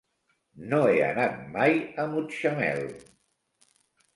No 0.71 0.79
he 0.93 0.95
anat 1.07 1.35
mai 1.57 1.77
a 2.05 2.07
Mutxamel. 2.15 2.83